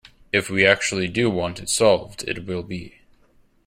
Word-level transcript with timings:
If 0.33 0.49
we 0.49 0.65
actually 0.65 1.07
do 1.09 1.29
want 1.29 1.59
it 1.59 1.69
solved, 1.69 2.23
it 2.27 2.47
will 2.47 2.63
be. 2.63 3.01